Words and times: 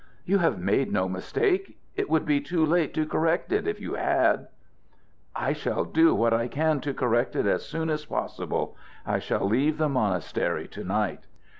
You 0.25 0.39
have 0.39 0.57
made 0.57 0.91
no 0.91 1.07
mistake. 1.07 1.77
It 1.95 2.09
would 2.09 2.25
be 2.25 2.41
too 2.41 2.65
late 2.65 2.91
to 2.95 3.05
correct 3.05 3.51
it, 3.51 3.67
if 3.67 3.79
you 3.79 3.93
had." 3.93 4.47
"I 5.35 5.53
shall 5.53 5.85
do 5.85 6.15
what 6.15 6.33
I 6.33 6.47
can 6.47 6.81
to 6.81 6.93
correct 6.95 7.35
it 7.35 7.45
as 7.45 7.67
soon 7.67 7.87
as 7.91 8.05
possible. 8.05 8.75
I 9.05 9.19
shall 9.19 9.45
leave 9.47 9.77
the 9.77 9.89
monastery 9.89 10.67
to 10.69 10.83
night." 10.83 11.27